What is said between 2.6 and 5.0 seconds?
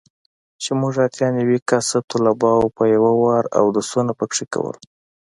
به په يو وار اودسونه پکښې کول.